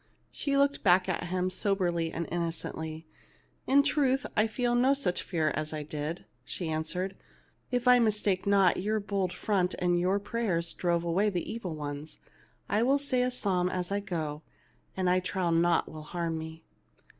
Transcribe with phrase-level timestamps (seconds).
[0.31, 3.05] She looked back at him soberly and innocently.
[3.67, 7.13] '/In truth, I feel no such fear as I did," she an swered.
[7.69, 12.17] "If I mistake not, your bold front and your prayers drove away the evil ones.
[12.67, 14.41] I will say a psalm as I go,
[14.97, 16.63] and I trow naught will harm me."